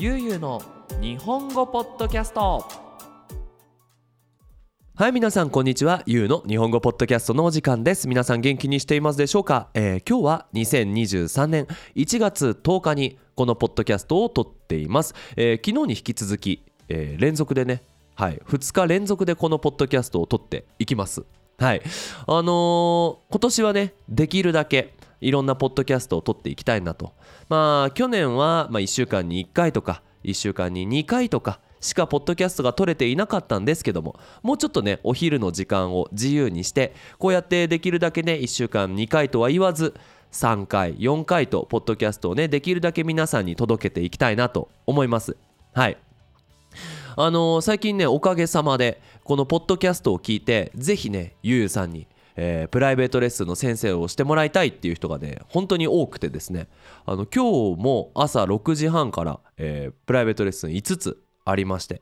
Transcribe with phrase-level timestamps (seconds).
[0.00, 0.62] ゆうゆうの
[1.00, 2.64] 日本語ポッドキャスト。
[4.94, 6.04] はい皆さんこんにちは。
[6.06, 8.06] ゆうの日本語ポッドキャストのお時間です。
[8.06, 11.66] 皆さん元気にしていますでしょうか、えー今日は2023年
[11.96, 17.82] 1月10日にこのポッドキャストを撮っています、えー昨日に引き続き、えー連続でね
[18.14, 21.24] はい2日連続でこのポッドキャストを撮っていきます。
[21.58, 21.82] はい。
[22.28, 27.12] あの今年はねできるだけいろんなポッドキャストを撮っていきたいなと。
[27.48, 39.94] まあ去年は、ま、1週間に1回とか1週間に2回とかしかポッドキャストが撮れていなかったんですけどももうちょっとねお昼の時間を自由にしてこうやってできるだけね1週間2回とは言わず
[40.32, 45.36] 3回4回とポッドキャストをねできるだけ皆さんに届けていきたいなと思います。
[45.72, 45.96] はい。
[47.16, 52.06] あのー最近ねおかげさまでこのポッドキャストを聞いてぜひねゆうゆうさんに、
[52.40, 56.68] えープライベートレッスンの先生をしてもらいたいっていう人がね本当に多くてですね。
[57.04, 61.96] あの今日も朝6時半から、えープライベートレッスン5つありまして。
[61.96, 61.98] い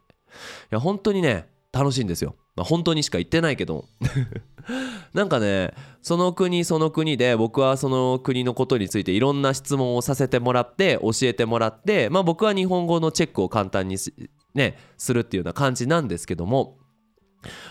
[0.70, 3.86] や本当にね楽しいんですよ、まあ、本当にしか言ってないけど。
[5.14, 13.96] なんかねその国その国で僕はその国のことについていろんな質問をさせてもらって教えてもらって、まあ、僕は日本語のチェックを簡単に,、
[14.54, 16.76] ね、するっていうような感じなんですけども。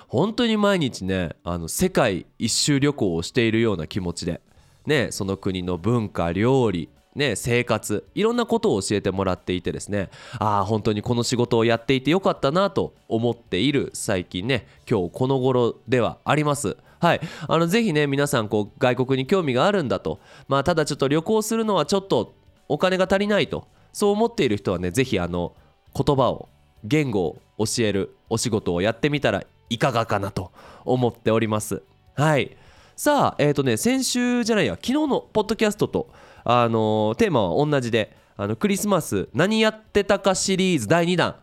[0.08, 4.42] 本当に毎日ねあの世界一周旅行をしているような気持ちで、
[4.86, 16.76] ね、その国の文化料理ね、生活いろんなことを教えてもらっていてですねああ本当にこの仕事をやっていてよかったなと思っている最近ね今日この頃ではあります。
[17.00, 17.22] はい。
[17.48, 22.34] あのぜひね皆さんこう外国に興味があるんだとまあただちょっと旅行するのはちょっと
[22.68, 25.54] お金が足りないとそう思っている人はねぜひあの
[25.96, 26.50] 言葉を
[26.84, 30.52] 言語を教えるお仕事をやってみたらいかがかなと
[30.84, 31.82] 思っております。
[32.16, 32.56] はい。
[32.96, 36.10] さあえっ、とね先週じゃないや昨日のポッドキャストと
[36.46, 41.36] あのーテーマは同じであのクリスマス何やってたかシリーズ第2弾。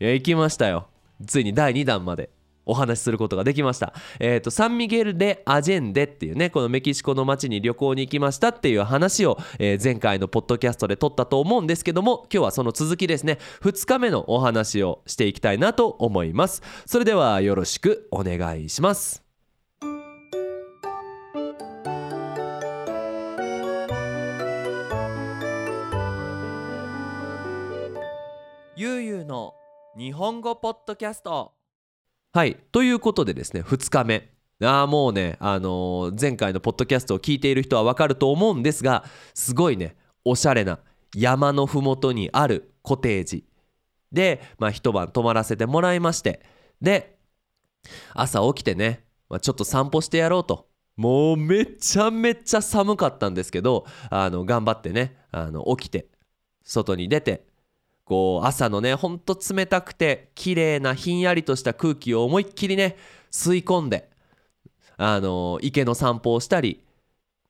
[0.00, 0.88] いや行きましたよ。
[1.26, 2.30] ついに第2弾まで。
[2.66, 3.94] お話しすることができました。
[4.18, 16.62] えっ、と、サンミゲル・デ・アジェンデっていうね、このメキシコの街に旅行に行きましたっていう話を、えー前回のポッドキャストで撮ったと思うんですけども、今日はその続きですね、2日目のお話をしていきたいなと思います。
[16.86, 19.22] それではよろしくお願いします。
[28.76, 29.54] ゆうゆうの
[29.96, 31.52] 日本語ポッドキャスト
[32.34, 32.56] はい。
[32.72, 34.28] ということでですね、2日目。
[34.60, 40.80] ああ、もうね、あのー前回のポッドキャストを聞いている人はわかると思うんですが、すごいね、おしゃれな
[41.14, 43.44] 山のふもとにあるコテージ
[44.10, 46.40] で、まあ、一晩泊まらせてもらいまして、
[46.82, 47.20] で、
[48.14, 50.66] 朝起きてね、まあ、ちょっと散歩してやろうと。
[50.96, 56.08] もうめちゃめちゃ寒かったんですけど、あの、頑張ってね、あの、起きて、
[56.64, 57.46] 外に出て、
[58.04, 62.96] こう朝のねほんと冷たくて綺麗なひんやりとした空気を思いっきりね
[63.30, 64.10] 吸い込んで
[64.96, 66.84] あの池の散歩をしたり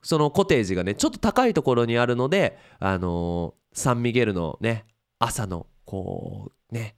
[0.03, 4.85] そのコテージがねちょっと高いところにあるのであのサンミゲルのね
[5.19, 6.97] 朝のこうね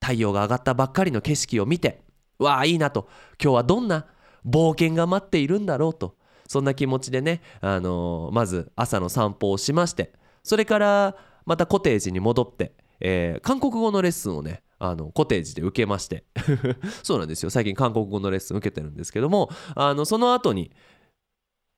[0.00, 2.00] 太陽が上がったばっかりの景色を見て
[2.38, 3.08] わあいいなと。
[3.42, 4.06] 今日はどんな
[4.46, 6.16] 冒険が待っているんだろうと。
[6.46, 16.24] そんな気持ちでね、あのまず朝の散歩をしましてそれからまたコテージに戻って、えー韓国語のレッスンをねあのコテージで受けまして。
[17.02, 17.50] そうなんですよ。
[17.50, 20.70] 最近韓国語のレッスン受けてるんですけどもあのその後に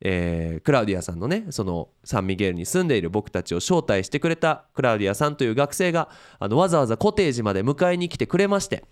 [0.02, 6.08] えークラウディアさんのねそのサンミゲールに住んでいる僕たちを招待してくれたクラウディアさんという学生が
[6.38, 8.84] あのわざわざコテージまで迎えに来てくれまして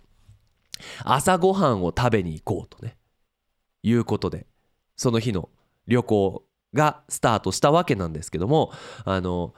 [1.05, 2.97] 朝ごはんを食べに行こうとね
[3.83, 4.47] いうことで
[4.97, 5.49] その日の
[5.87, 8.73] 旅行がスタートしたわけなんですけども
[9.05, 9.55] あの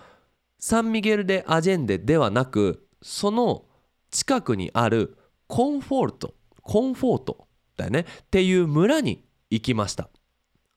[0.60, 3.64] サンミゲル・デ・アジェンデではなくその
[4.10, 5.16] 近くにある
[5.46, 10.10] コンフォルトコンフォートだよねっていう村に行きました。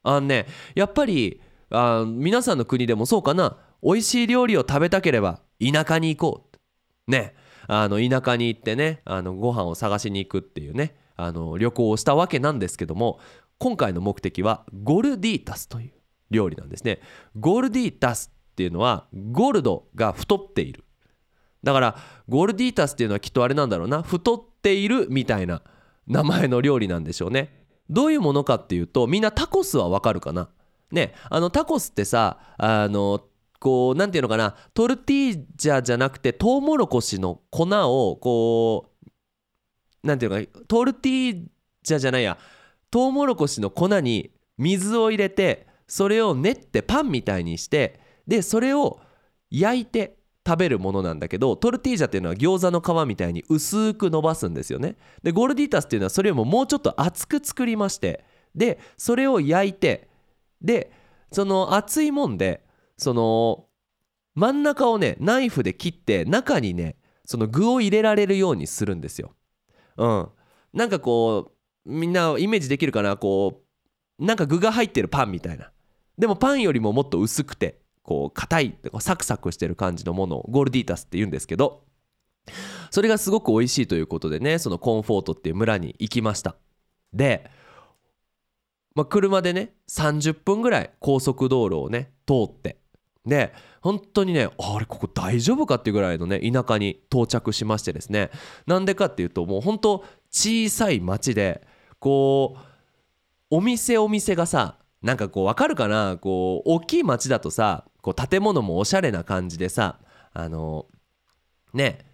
[0.03, 3.57] あのねやっぱりあ皆さんの国でもそうかな。
[3.83, 6.49] 美味しい料理を食べたければ田舎に行こ
[7.07, 7.35] うね。
[7.67, 10.95] あの田舎に行ってねあのご飯を探しに行くっていうね。
[11.15, 13.19] あの旅行をしたわけなんですけども
[13.59, 15.91] 今回の目的はゴルディータスという
[16.31, 17.01] 料理なんですね。
[17.37, 20.83] ゴルディータスっていうのはゴルドが太っている。
[21.63, 21.97] だから
[22.29, 24.03] ゴルディータスっていうのはきっとあれなんだろうな。
[24.03, 25.63] 太っているみたいな
[26.07, 27.65] 名前の料理なんでしょうね。
[27.89, 30.49] どういうものかっていうとみんなタコスはわかるかな。
[30.91, 33.23] ねあのタコスってさあの
[33.59, 34.55] こうなんていうのかな。
[34.75, 38.91] トルティージャじゃなくてトウモロコシの粉をこ
[40.03, 40.65] うなんていうのかな。
[40.67, 41.43] トルティー
[41.81, 42.37] ジャじゃないや。
[42.91, 48.99] トウモロコシの粉に水を入れてそれを練ってパンみたいにしてでそれを
[49.49, 54.97] 焼いて食べるものなんだけどトルティージャっていうのは餃子の皮みたいに薄く伸ばすんですよね。
[55.23, 58.25] でゴルディータスっていうのはそれよりももうちょっと厚く作りまして
[58.55, 60.09] でそれを焼いて
[60.61, 60.91] で
[61.31, 62.65] その厚いもんで
[62.97, 63.67] その
[64.35, 69.33] 真ん中をねナイフで切って中にねその具を入れられるようにするんですよ。
[69.97, 70.29] うん。
[70.73, 71.53] なんかこ
[71.85, 73.15] うみんなイメージできるかな？
[73.15, 73.61] こ
[74.19, 75.71] うなんか具が入ってるパンみたいな。
[76.17, 77.82] でもパンよりももっと薄くて。
[78.03, 81.83] こう硬いサクサクしてる感じのものをゴールディータスって言うんですけど
[82.91, 86.55] それがすごく美味しいということでねそのコンフォートっていう村に行きました。
[87.13, 87.49] で、
[88.95, 92.77] まあ、車でね30分ぐらい高速道路をね通って。
[93.25, 98.31] で本当にねあれここ大丈夫かっていうぐらいのね田舎に到着しましてですね。
[98.67, 101.65] なんでかっていうともう本当小さい町で
[101.99, 102.61] こう
[103.49, 106.17] お店お店がさなんかこう分かるかな？
[106.17, 109.99] こう大きい町だとさこう建物もおしゃれな感じでさ
[110.33, 110.87] あの
[111.73, 112.05] ね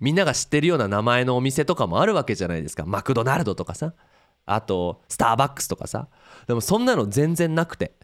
[0.00, 2.84] みんなが知ってるような名前のお店とかもあるわけじゃないですか。
[2.86, 3.92] マクドナルドとかさ。
[4.46, 6.08] あとスターバックスとかさ。
[6.46, 7.94] でもそんなの全然なくて。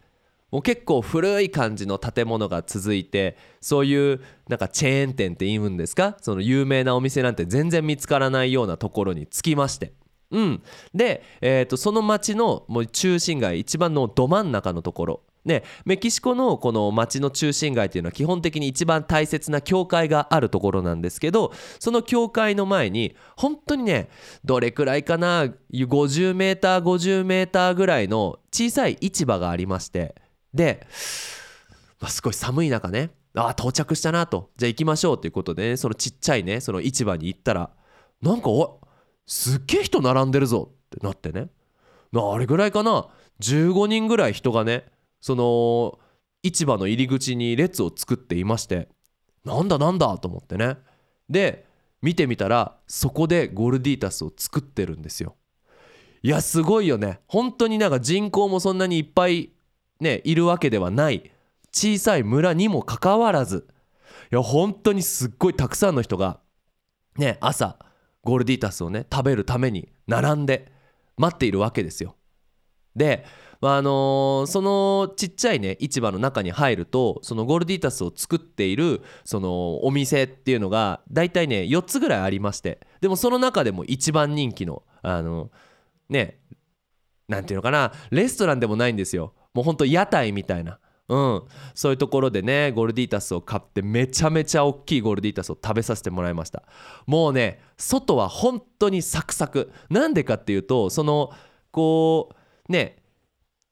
[0.51, 6.17] もう結構古い感じの建物が続いてそういうなんかチェーン店って言うんですか？
[6.21, 9.93] その有名なお店なんて全然見つからないようなところに着きまして。
[10.31, 10.63] うん。
[10.93, 15.21] で、えー、とその町のもう中心街一番のど真ん中のところ。
[15.45, 24.09] ね、メキシコのこの町の中心街っていうのは基本的に一番大切な教会があるところなんですけどその教会の前に本当にね
[24.43, 30.13] どれくらいかな 50m50m ぐらいの小さい市場がありまして。
[30.53, 30.85] で、
[31.99, 34.49] まあ、すごい寒い中ねああ到着したなと。
[34.57, 37.69] じゃあ行きましょうということで、ね、そのちっちゃいねその市場に行ったら
[38.21, 38.81] なんかお
[39.29, 41.49] すっげえ人並んでるぞってなってね。
[42.15, 43.07] あれぐらいかな
[43.39, 44.85] ？15人ぐらい人がね
[45.21, 45.99] その
[46.41, 48.89] 市場の入り口に列を作っていまして
[49.45, 50.77] なんだなんだと思ってね。
[51.29, 51.67] で
[52.01, 55.35] 見てみたらそこでゴルディータスを作ってるんですよ。
[56.23, 57.19] いやすごいよね。
[57.27, 59.51] 本当になんか人口もそんなにいっぱい
[59.99, 61.31] ねいるわけではない。
[61.71, 63.67] 小さい村にもかかわらず。
[64.31, 66.39] いや本当にすっごいたくさんの人が
[67.15, 67.77] ね朝
[68.23, 70.71] ゴルディータスをね食べるために並んで
[71.17, 72.15] 待っているわけですよ。
[72.95, 73.25] で
[73.61, 85.51] まああのそのちっちゃいね市場の中に入るとそのゴルディータスを作っているそのお店っていうのが大体ね4つぐらいありましてでもその中でも一番人気のあの
[86.09, 86.39] ね
[87.27, 89.33] なんていうのかなレストランでもないんですよ。
[89.53, 90.79] もうほんと屋台みたいな。
[91.09, 96.63] うん、そういうところでねゴルディータスを買ってめちゃめちゃ大きいゴルディータスを食べさせてもらいました。
[97.07, 99.71] もうね外は本当にサクサク。
[99.89, 101.31] なんでかっていうとその
[101.71, 102.29] こ
[102.69, 102.97] うね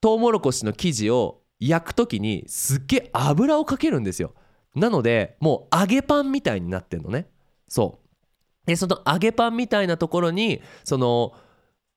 [0.01, 4.33] トウモロコシの生地を焼く時にすっげえ油をかけるんですよ。
[4.73, 7.27] なのでもう揚げパンみたいになってんのね。
[7.67, 8.67] そう。
[8.67, 11.33] でその揚げパンみたいなところにその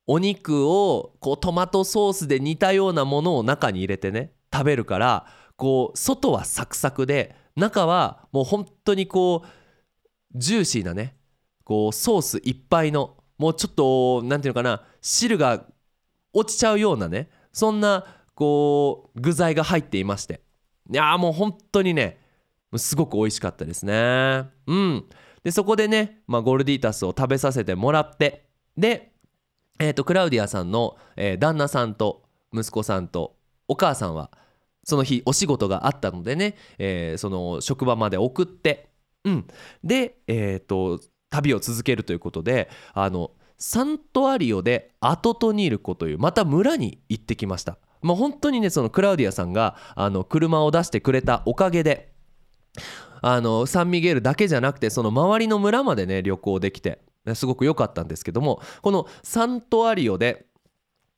[0.07, 4.33] お肉をこうトマトソースで煮たようなものを中に入れてね。
[4.53, 5.27] 食べるから
[5.57, 9.49] こう外はサクサクで中はもう本当にこう
[10.35, 11.17] ジューシーなね
[11.65, 15.65] こうソースいっぱいのもうちょっと何て言うのかな汁が
[16.33, 18.05] 落ちちゃうようなねそんな
[18.35, 20.41] こう具材が入っていまして。
[20.93, 22.19] いやーもう本当にね
[22.77, 24.45] すごく美味しかったですね。
[24.67, 25.05] うん。
[25.45, 28.47] でそこでね、まあ、ゴルディータスを食べさせてもらって
[28.77, 29.13] で、
[29.79, 33.37] えー、とクラウディアさんの、えー旦那さんと息子さんと
[33.69, 34.31] お母さんは
[34.85, 38.89] その日お仕事があったのでね、えーその職場まで送って
[39.25, 39.47] うん
[39.85, 47.79] でえっ、と旅を続けるということであのサントアリオでアトトニールコというまた村に行ってきました。
[48.03, 52.13] まあ、本当にねそのクラウディアさんがあの車を出してくれたおかげで
[53.21, 57.01] あのサンミゲールだけじゃなくてその周りの村までね旅行できて
[57.35, 60.47] すごく良かったんですけどもこのサントアリオで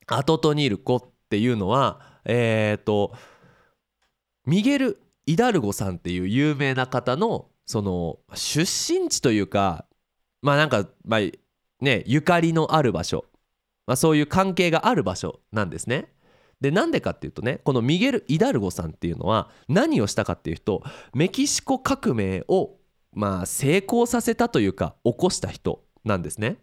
[0.08, 3.12] アトトニールコっていうのはえっ、と
[4.46, 9.86] ミゲル・イダルゴさんっていう有名な方のその出身地というか
[10.42, 11.20] まあなんか、まあ
[11.80, 13.24] ね、ゆかりのある場所、
[13.86, 16.12] まあ、そういう関係がある場所なんですね。
[16.60, 22.76] でなんでかっていうとねこのミゲル・イダルゴさんっていうのは何をしたかっていうとメキシコ革命を
[23.12, 26.58] まあ成功させたというか起こした人なんですね。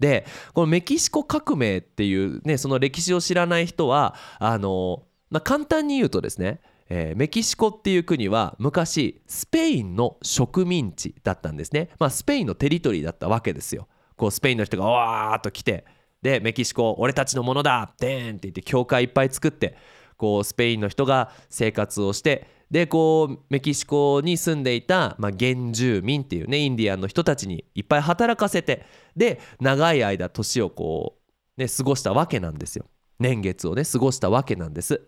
[0.00, 13.88] でこのメキシコ革命っていうねその歴史を知らない人はあの、まあ、簡単に言うとですねえーメキシコっていう国は昔スペインの植民地だったんですね、まあ、スペインのテリトリーだったわけですよ。
[14.16, 15.84] こうスペインの人がわーっと来て
[16.22, 19.76] でメキシコ俺たちのものだでーんって言って教会いっぱい作って
[20.16, 28.86] こうスペインの人が生活をしてでこうメキシコに住んでいた、まあ、原住民っていうねインディアンの人たちにいっぱい働かせて
[29.16, 31.16] で長い間年をこ
[31.56, 32.86] う、ね、過ごしたわけなんですよ。
[33.18, 35.02] 年月をね過ごしたわけなんです。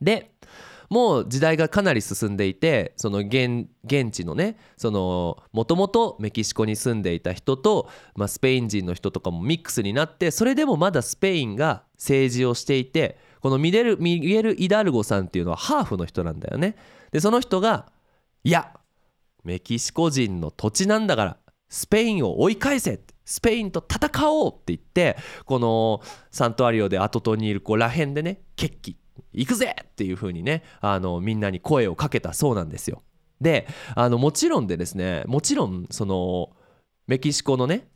[0.00, 0.32] で
[0.88, 3.66] もう時代がかなり進んでいてその現
[4.10, 16.76] 地のねもともとメキシコに住んでいた人と、まあ、スペイン人の人とかもミックスになってそれでもまだスペインが政治をしていてこのミゲルミゲル・イダルゴさんっていうのはハーフの人なんだよね。
[17.12, 17.86] でその人が
[18.42, 18.72] いや
[19.44, 21.36] メキシコ人の土地なんだから
[21.68, 28.96] スペインを追い返せスペインと戦おうって言ってこのサントアリオでアトトニールコらへんでね決起
[29.32, 33.02] 行くぜっていう風にねあのみんなに声をかけたそうなんですよ。
[33.40, 36.50] であのもちろんでですねもちろんその
[37.06, 37.88] メキシコのね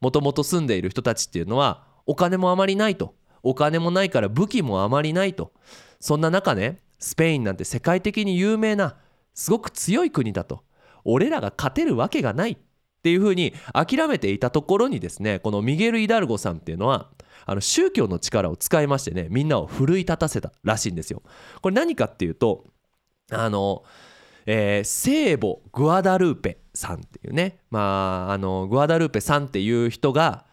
[0.00, 3.14] もともと住んでいる人たちっていうのはお金もあまりないと。
[3.42, 5.52] お金もないから武器もあまりないと。
[6.00, 8.96] そんな中ねスペインなんて世界的に有名な
[9.34, 10.64] すごく強い国だと。
[11.04, 12.56] 俺らが勝てるわけがないっ
[13.02, 17.10] ていうふうに諦めていたところにですねこのミゲル・イダルゴさんっていうのは
[17.44, 21.22] あの宗教の力を使いましてねみんなを奮い立たせたらしいんですよ。
[21.60, 22.64] これ何かっていうと
[23.30, 23.84] あの、
[24.46, 30.46] えー、聖母グアダルーペさんっていうねまああのグアダルーペさんっていう人が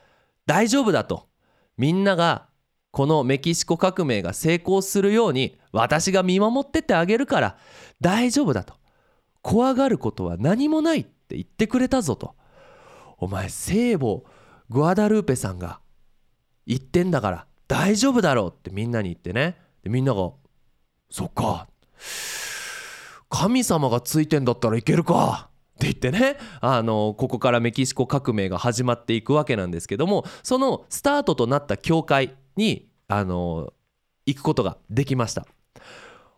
[0.45, 1.27] 大丈夫だと。
[1.75, 2.47] みんなが
[2.91, 7.57] このメキシコ革命が成功するように私が見守ってってあげるから
[7.99, 8.75] 大丈夫だと。
[9.41, 12.35] 怖がることは何もないって言ってくれたぞと。
[13.17, 14.21] お前聖母
[14.69, 15.79] グアダルーペさんが
[16.65, 19.57] 言ってんだから大丈夫だろうってみんなに言ってね。
[19.83, 20.31] でみんなが
[21.09, 21.67] 「そっか。
[23.29, 26.37] 神様がついてんだったらいけるか」って言ってね。
[26.61, 33.73] あのここからメキシコ革命が始まっていくわけなんですけどもそのスタートとなった教会にあの
[34.25, 35.45] 行くことができました。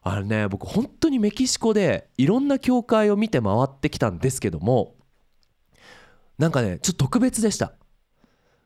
[0.01, 4.95] あのね僕本当にメキシコでいろんな教会を見て回ってきたんですけども
[6.37, 7.73] なんかねちょっと特別でした。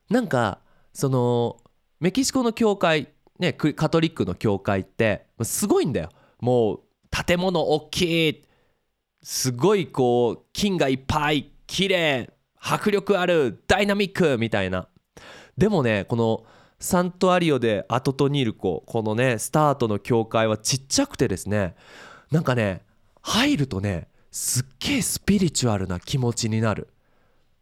[0.10, 0.60] なんか
[1.00, 1.58] その
[2.02, 3.08] メキシコの教会
[3.40, 6.10] ねカトリックの教会ってすごいんだよ。
[6.42, 6.80] もう
[7.26, 8.44] 建物大きい。
[9.22, 14.88] すごいこう金がいっぱい綺麗迫力あるダイナミックみたいな。
[15.58, 16.44] でもねこの
[16.80, 21.76] サントアリオでアトトニルコこのねスタートの教会はちっちゃくてですね
[22.32, 22.82] なんかね
[23.22, 26.90] 入るとねすっげえスピリチュアルな気持ちになる。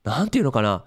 [0.03, 0.86] 何て言うのかな。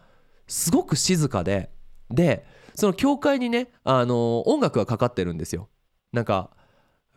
[0.48, 1.70] すごく静かで
[2.10, 5.68] でその教会にねあの音楽がかかってるんですよ。
[6.12, 6.50] なんか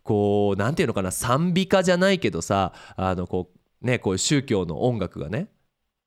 [0.04, 5.48] こう何て言うのかな賛美歌じゃないけどさあのこうねこういう宗教の音楽がね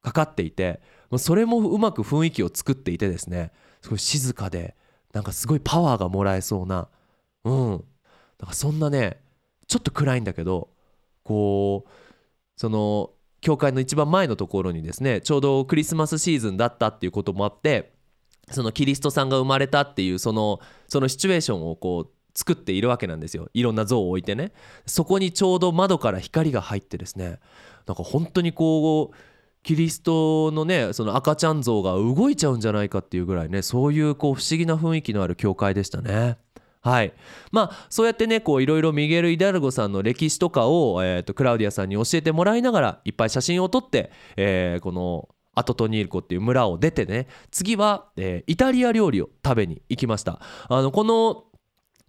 [0.02, 0.80] かかっていて
[1.18, 3.52] それもうまく雰囲気を作っていてですね
[3.82, 4.76] すごい静かで
[5.12, 6.88] なんかすごいパワーがもらえそうな
[7.44, 7.84] うん。
[8.38, 9.20] なんかそんなね
[9.66, 10.68] ちょっと暗いんだけど
[11.24, 11.90] こう
[12.56, 17.95] その教会の一番前のところにですねちょうどクリスマスシーズンだったっていうこともあって
[18.50, 23.48] そのキリストさんが生まれたっていうそのそのシチュエーションをこう作っているわけなんですよ。
[23.54, 24.52] いろんな像を置いてね。
[24.84, 27.40] そこにちょうど窓から光が入ってですね。
[27.86, 29.16] なんか本当にこう
[29.62, 36.36] キリストのねその赤ちゃん像が動いちゃうんじゃないかっていうぐらいねそういうこう不思議な雰囲気のある教会でしたね。
[36.82, 37.12] はい。
[37.50, 50.40] まあそうやってねこういろいろミゲル・イダルゴさんの歴史とかを、えーと、クラウディアさんに教えてもらいながらいっぱい写真を撮って、えー、このアトトニールコっていう村を出てね次は、えー、イタリア料理を食べに行きました。
[50.68, 51.42] あのこの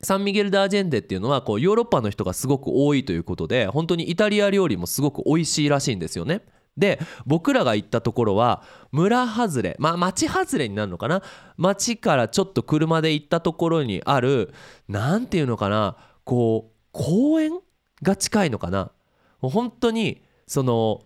[0.04, 6.44] サンミゲル・ダージェンデっていうのはこうヨーロッパの人がすごく多いということで本当にイタリア料理もすごく美味しいらしいんですよね。
[6.78, 8.62] で僕らが行ったところは
[8.92, 11.24] 村外れまあ町外れになるのかな？
[11.58, 14.54] 町からちょっと車で行ったところにある
[14.88, 15.98] 何ていうのかな？
[16.24, 17.60] こう公園
[18.04, 18.92] が近いのかな？
[19.40, 21.02] 本当にその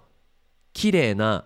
[0.74, 1.46] 綺麗な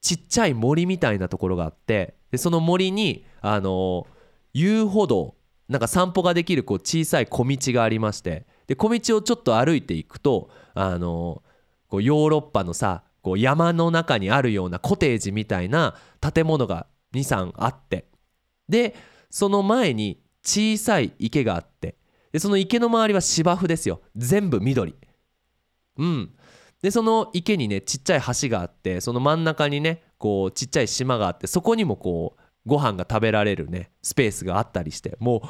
[0.00, 4.06] ちっちゃい森みたいなところがあってでその森にあの
[4.52, 5.34] 遊歩道
[5.68, 11.42] なんか散歩ができるこう小さい小道がありましてで小道をちょっと歩いていくとあの
[11.88, 18.06] こうヨーロッパのさこう山の中にあるようなコテージみたいな建物が23あって
[18.68, 18.94] で
[19.30, 21.96] その前に小さい池があって
[22.32, 24.00] でその池の周りは芝生ですよ。
[24.16, 24.94] 全部緑。
[25.98, 26.30] うん。
[26.82, 35.48] でその池にねちっちゃい橋があってその真ん中にねこうちっちゃい島があってそこにもこうご飯が食べられるねスペースがあったりしてもう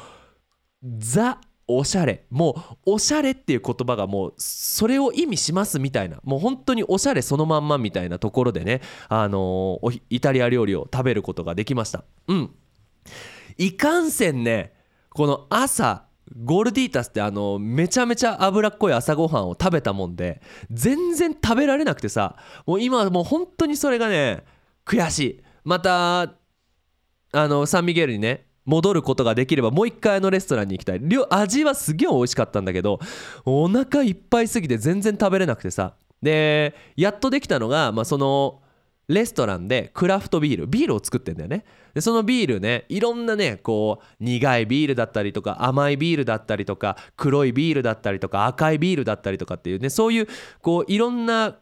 [0.97, 2.25] ザおしゃれ。
[2.29, 6.19] もうおしゃれっていう言葉がもうそれを意味しますみたいな。
[6.23, 12.03] もう本当におしゃれそのまんまみたいなところでねあのー、イタリア料理を食べることができました。
[12.27, 12.51] うん。
[13.57, 14.73] いかんせんね
[15.09, 22.35] この朝ゴールディータスってあのめちゃめちゃ脂っこい朝ごはんを食べたもんで全然食べられなくてさ
[22.65, 24.43] もう今もう本当にそれがね
[24.85, 25.43] 悔しい。
[25.63, 26.31] またあ
[27.33, 31.01] のサンミゲルにね戻ることができればもう一回あのレストランに行きたい。
[31.29, 32.99] 味はすげえ美味しかったんだけど
[33.45, 35.95] お腹いっぱいすぎて全然食べれなくてさ。
[36.21, 38.60] でやっとできたのが、まあ、その
[39.13, 41.65] レストランでクラフトビールビールを作ってんだよね。
[41.93, 50.27] でそのビールねいろんなねこう苦いビールだったりとか甘いビールだったりとか黒いビールだったりとか赤いビールだったりとかっていうねそういう
[50.61, 51.57] こういろんな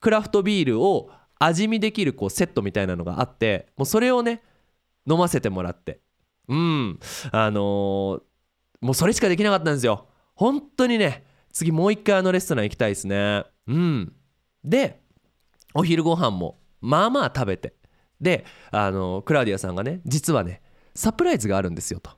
[0.00, 4.42] クラフトビールを味見できるこうセットみたいなのがあってもうそれをね
[5.08, 6.00] 飲ませてもらって。
[6.48, 6.98] うん。
[7.30, 8.22] あのー
[8.80, 10.08] もうそれしかできなかったんですよ。
[10.34, 13.44] 本当にね次もう一回あのレストラン行きたいですね。
[13.66, 14.12] うん。
[14.62, 15.00] で
[15.72, 17.74] お昼ご飯もまあまあ食べて。
[18.20, 20.62] であのクラウディアさんがね実はね
[20.94, 22.10] サプライズがあるんですよと。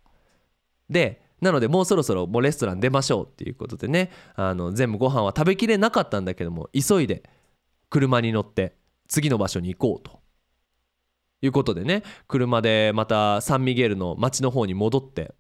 [0.91, 7.23] でなのでもうそろそろもうレストラン出ましょうっていうことでねあの全部ご飯は食べきれなかったんだけども急いで
[7.91, 8.77] 車に乗って
[9.09, 10.21] 次の場所に行こうと。
[11.43, 15.35] いうことでね車でまたサンミゲルの町の方に戻って。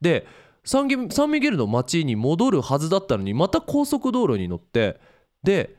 [0.00, 0.26] で
[0.64, 5.00] サンサンミゲルの町に戻るはずだったのにまた高速道路に乗って
[5.42, 5.76] で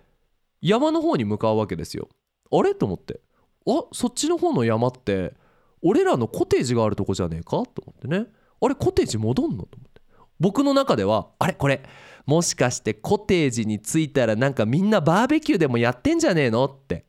[0.62, 2.10] 山の方に向かうわけですよ。
[2.52, 2.76] あれ？
[2.76, 3.20] と思って。
[3.68, 5.34] あそっちの方の山って
[5.82, 7.50] 俺らのコテージがあるとこじゃねえか？
[7.50, 8.28] と思ってね。
[8.62, 9.64] あれコテージ戻んの？
[9.64, 10.02] と思って。
[10.40, 11.84] 僕の中ではあれこれ
[12.26, 16.66] もしかしてコテージに着いたらなんかみんなバーベキューでもやってんじゃねえの？
[16.66, 17.06] って。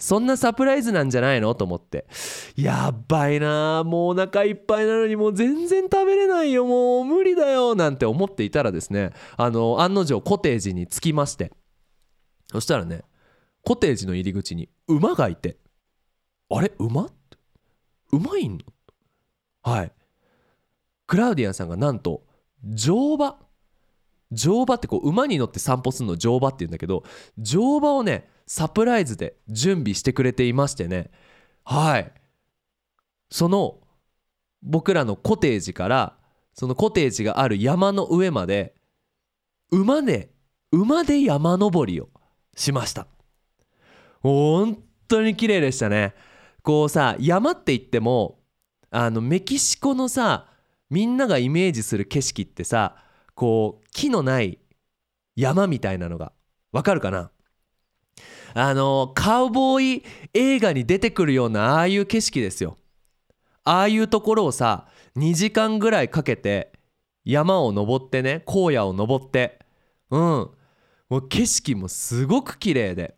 [0.00, 1.54] そんなサプライズなんじゃないの？
[1.56, 2.06] と思って。
[2.56, 6.64] やばいなもうお腹いっぱいなのにもう全然食べれないよ。
[6.66, 7.74] もう無理だよ。
[7.74, 11.52] なんて思っていたらですねあの案の定コテージに着きまして。
[12.52, 13.02] そしたらね
[13.64, 15.58] コテージの入り口に馬がいて
[16.50, 16.72] あれ？
[16.78, 17.04] 馬？
[17.04, 17.36] って
[18.12, 18.64] 馬いんの？
[19.62, 19.92] はい。
[21.06, 22.22] クラウディアンさんがなんと
[22.64, 23.38] 乗馬？
[24.30, 27.02] 乗馬ってこう馬に乗って散歩するの乗馬って言うんだけど
[27.38, 31.10] 乗馬をねサプライズで準備してくれていましてね。
[31.64, 32.12] はい。
[33.30, 33.78] その
[34.62, 36.16] 僕らのコテージから
[36.54, 38.74] そのコテージがある山の上まで
[39.70, 40.30] 馬で
[40.72, 42.08] 馬で山登りを
[42.56, 43.06] しました。
[44.20, 46.14] 本当に綺麗でしたね。
[46.62, 48.40] こうさ山って言っても
[48.90, 50.46] あのメキシコのさ
[50.90, 52.96] みんながイメージする景色ってさ
[53.34, 54.58] こう木のない
[55.36, 56.32] 山みたいなのが
[56.72, 57.30] わかるかな？
[58.54, 60.04] あのカウボーイ
[60.34, 62.76] 映画に出てくるようなああいう景色ですよ。
[63.64, 66.72] ああいうところをさ2時間ぐらいかけて
[67.24, 69.60] 山を登ってね荒野を登って
[70.10, 70.20] うん。
[70.20, 73.17] もう景色もすごく綺麗で。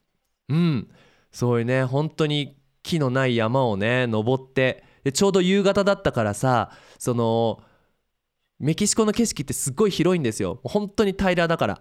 [0.51, 0.89] うん。
[1.33, 7.63] そういうね本当に木のない山をね登ってでちょうど夕方だったからさその
[8.59, 10.61] メキシコの景色ってすっごい広いんですよ。
[10.65, 11.81] 本当に平らだから。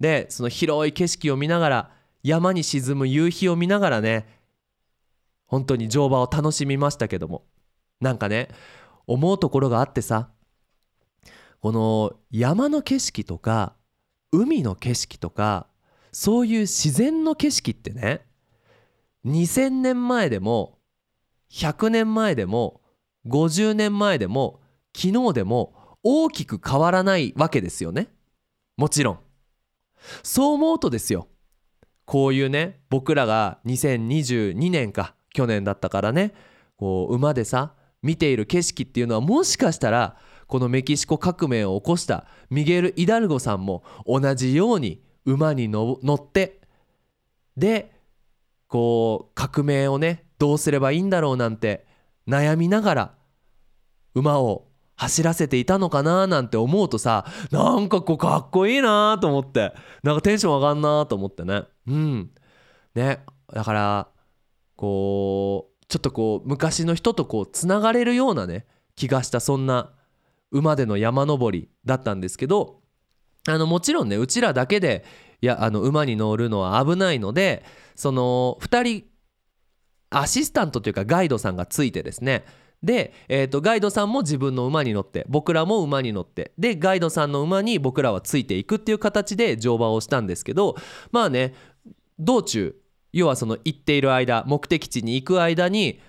[0.00, 1.90] でその広い景色を見ながら
[2.22, 4.26] 山に沈む夕日を見ながらね
[5.46, 7.44] 本当に乗馬を楽しみましたけども。
[8.00, 8.48] なんかね
[9.06, 10.28] 思うところがあってさ
[11.60, 13.74] この山の景色とか
[14.32, 15.66] 海の景色とか
[16.18, 18.22] そういう自然の景色ってね
[19.26, 20.78] 2000年前でも
[21.52, 22.80] 100年前でも
[23.26, 24.62] 50年前でも
[24.96, 28.08] 昨日でも大きく変わらないわけですよね。
[28.78, 29.18] もちろん。
[30.22, 31.28] そう思うとですよ。
[32.06, 36.32] こういうね僕らが2022年か去年だったからね
[36.78, 46.60] こう馬でさ見ている景色っていうのはもしかしたらこのメキシコ革命を起こしたミゲル・イダルゴさんも同じように馬に乗って
[47.56, 47.92] で
[48.68, 51.86] こう革命をねどうすればいいんだろうなんて
[52.26, 53.14] 悩みながら
[54.14, 61.64] 馬を走らせていたのかななんて思うとさなんかこうかっこいいなと思ってなんかテンション上がんなと思ってね。
[61.86, 62.30] うん。
[62.94, 63.20] ね
[63.52, 64.08] だから
[64.74, 69.92] こうちょっとこう昔の人とこうつながれるようなね気がしたそんな
[70.50, 72.80] 馬での山登りだったんですけど
[73.46, 75.04] あのもちろんねうちらだけで
[75.40, 79.04] いやあの馬に乗るのは危ないのでその2人
[80.10, 82.44] アシスタントというかガイドさんがついてですね。
[82.82, 86.52] で、えー、とガイドさんも自分の馬に乗って僕らも馬に乗って。
[86.58, 90.76] でガイドさんの馬に僕らはついていくっていう形で乗馬をしたんですけど
[91.10, 91.54] まあね
[92.18, 92.76] 道中
[93.12, 96.00] 要はその行っている間目的地に行く間に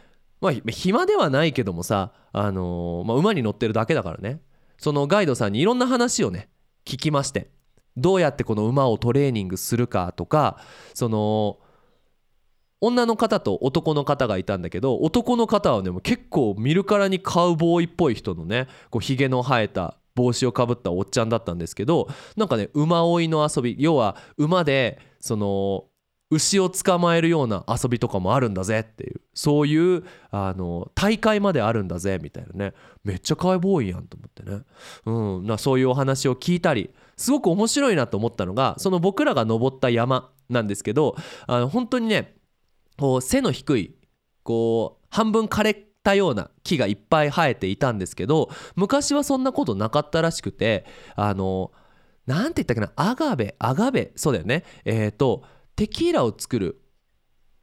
[0.41, 4.41] まあ暇ではないけどもさ、あのーまあ、馬に乗ってるだけだからね。
[4.77, 6.49] そのガイドさんにいろんな話をね
[6.87, 7.49] 聞きまして
[7.97, 10.59] どうやってこの馬をトレーニングするかとか
[10.93, 11.57] その
[12.79, 25.85] 女の方と男の方がいたんだけど男の方はねも結構見るからにカウボーイっぽい人のねこうひげの生えた帽子をかぶったおっちゃんだったんですけどなんかね馬追いの遊び要は馬でその
[26.29, 32.73] 牛を捕まえるような遊びとかもあるんだぜっていうそういうあの大会まであるんだぜみたいなね。
[33.03, 34.63] めっちゃカウボーイやんと思ってね、
[35.05, 41.15] うん、なそういうお話を聞いたりすごく面白いなと思ったのがその僕らが登った山なんですけど
[41.47, 42.35] あの本当にね
[42.97, 43.95] こう背の低い
[44.43, 50.85] こう半分枯れたような木がいっぱい生えていたんですけど昔はそんなことなかったらしくて
[51.15, 51.71] あの
[52.25, 54.65] なんて言ったっけなアガベアガベそうだよね。
[54.83, 55.43] えっ、と
[55.77, 56.81] テキーラを作る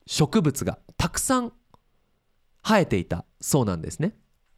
[0.06, 1.52] 植物がたくさん
[2.62, 4.14] 生えていたそうなんですね。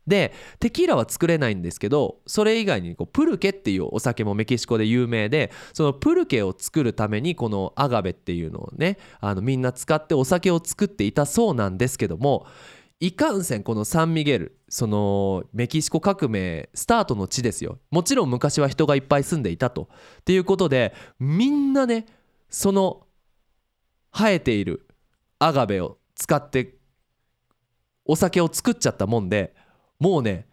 [0.07, 12.47] でテキーラは作れないんですけどそれ以外にこうプルケっていうお酒もメキシコで有名でそのプルケを作るためにこのアガベっていうのをねあのみんな使ってお酒を作っていたそうなんですけども
[13.01, 19.89] いかんせんこのサンミゲルそのメキシコ革命スタートの地ですよもちろん昔は人がいっぱい住んでいたと
[20.21, 22.07] っていうことでみんなね
[22.49, 23.06] その
[24.17, 24.87] 生えている
[25.39, 26.77] アガベを使って
[28.05, 29.55] お酒を作っちゃったもんで
[29.99, 30.47] もうね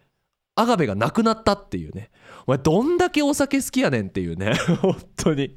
[0.56, 2.10] アガベがなくなったっていうね。
[2.46, 4.54] お前どんだけお酒好きやねんっていうね。
[4.80, 5.56] 本当に。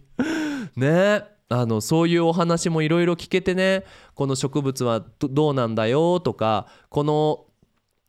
[0.75, 1.23] ね。
[1.49, 3.85] あのそういうお話もいろいろ聞けてね。
[4.15, 7.45] この植物はどどうなんだよとかこの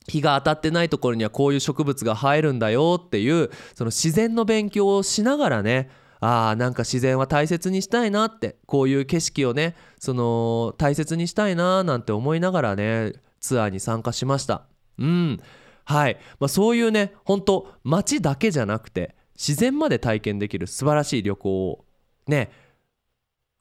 [0.08, 14.62] 日が当たってないところにはこういう植物が生えるんだよっていうその自然の勉強をしながらねあーなんか自然は大切にしたいなってこういう景色をねその大切にしたいななんて思いながらねツアーに参加しました。
[14.98, 15.40] うん。
[15.84, 21.84] はい、まあ、そういうね本当街だけじゃなくて自然まで体験できる素晴らしい旅行を
[22.26, 22.50] ね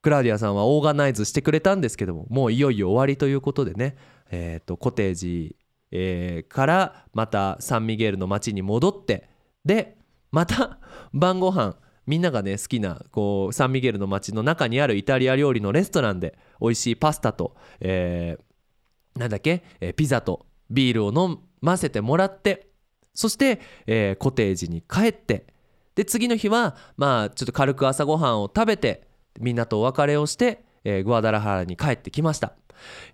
[0.02, 3.96] クラウディアさんはオーガナイズしてくれたんですけどももういよいよ終わりということでね
[4.30, 5.56] えーとコテージ、
[5.92, 9.30] えーからまたサンミゲールの街に戻って
[9.64, 9.98] で
[10.32, 10.80] また
[11.14, 22.70] 晩ご飯みんながね好きなこうサンミゲルの街の中にあるイタリア料理のレストランで美味しいパスタと、えーなんだっけ、えーピザとビールを飲ませてもらって
[23.14, 25.46] そして、えーコテージに帰って
[25.96, 29.08] で次の日はまあちょっと軽く朝ごはんを食べて
[29.40, 32.54] みんなとお別れをして、えーグアダラハラに帰ってきました。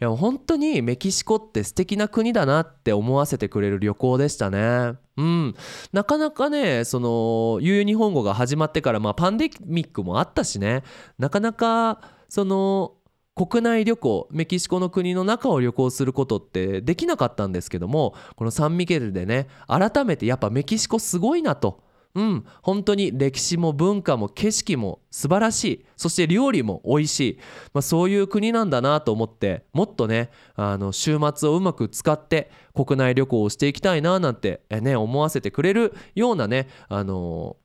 [0.02, 4.93] いや本当にメキシコって素敵な国だなって思わせてくれる旅行でしたね。
[5.17, 5.56] うん。
[5.91, 10.84] なかなかねそのゆう日本語が始まってから、まあ、パンデミックもあったしね。
[11.17, 12.93] なかなかその
[13.36, 21.84] 国内旅行メキシコの国の中を旅行することってできなかったんですけどもこのサンミゲルでね改めてやっぱメキシコすごいなと
[22.15, 22.45] うん。
[22.62, 25.86] 本当に歴史も文化も景色も素晴らしい。
[25.97, 27.39] そして料理も美味しい、
[27.73, 37.58] まあ、そういう国なんだなと思ってもっとねあの週末をうまく使って国内旅行をしていきたいななんてね思わせてくれるようなねあの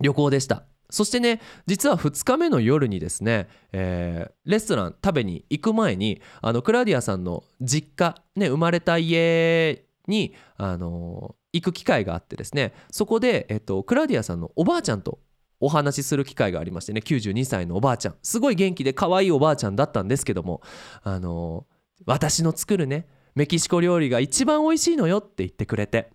[0.00, 0.64] 旅行でした。
[0.88, 15.18] そしてね実は2日目の夜にですね、えーレストラン食べに行く前にあのクラウディアさんの実家、ね、生まれた家に、あの行く機会があってですねそこで、えっと、クラウディアさんのおばあちゃんと
[15.60, 18.14] お話しする機会がありましてね92歳のおばあちゃん。
[18.22, 20.60] すごい元気で可愛いおばあちゃんだったんですけども、
[21.02, 21.66] あの
[22.04, 26.10] 私の作るねメキシコ料理が一番美味しいのよって言ってくれて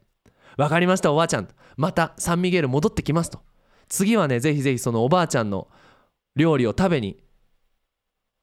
[0.58, 1.48] 分かりましたおばあちゃん。
[1.78, 3.42] またサンミゲル戻ってきますと。
[3.90, 5.68] 次はねぜひぜひそのおばあちゃんの
[6.36, 7.18] 料理を食べに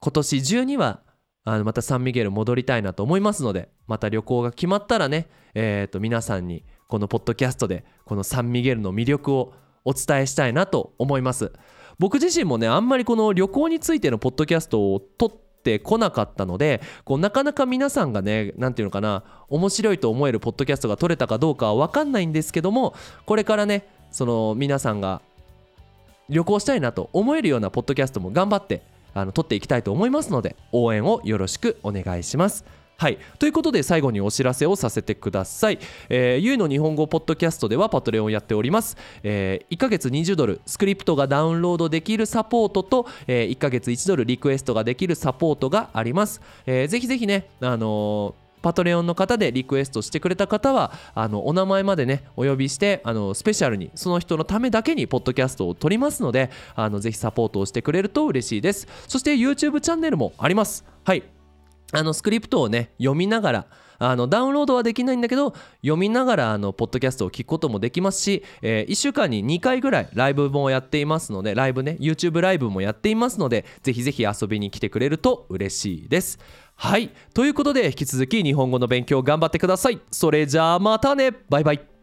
[0.01, 1.03] 今年中には
[1.45, 9.53] あのまたサンミゲル戻りたいなと思いますのでまた旅行が決まったらね、えー、と皆さんにこのポッドキャストでこのサンミゲルの魅力を
[9.85, 11.53] お伝えしたいなと思います
[11.99, 22.95] 僕自身もねあんまりこの旅行についてのポッドキャストを撮ってこなかったのでこうなかなか皆さんがね何て言うのかな面白いと思えるポッドキャストが撮れたかどうかは分かんないんですけども
[23.27, 25.21] これからねその皆さんが
[26.31, 28.83] 旅行したいなと思えるようなポッドキャストも頑張って
[29.15, 32.78] あの撮っていきたいと思いますので応援をよろしくお願いします。
[33.01, 35.79] はい、ということで最後にお知らせをさせてください。
[36.09, 38.97] えー、ゆいの日本語ポッドキャストではパトレオンをやっております。
[39.23, 46.41] えー、1ヶ月20ドルスクリプトがダウンロードできるサポートと、えー、1ヶ月1ドルリクエストができるサポートがあります。
[46.67, 61.23] えー、ぜひぜひね、あのーパトレオンの方でリクエストしてくれた方はあのお名前までねお呼びしてあのスペシャルにその人のためだけにポッドキャストを撮りますのであのぜひサポートをしてくれると嬉しいですそして YouTube チャンネルもありますはい
[61.93, 63.67] あのスクリプトをね読みながら
[63.99, 76.39] あのダウンロードはできないんだけど読みながらあのポッドキャストを聞くこともできますし、え1週間に2回ぐらいライブもやっていますのでライブね YouTube ライブもやっていますのでぜひぜひ遊びに来てくれると嬉しいです。
[76.77, 77.11] はい。
[77.35, 80.01] ということで引き続き日本語の勉強頑張ってください。
[80.13, 81.33] それじゃあまたね。
[81.49, 81.98] バイバイ。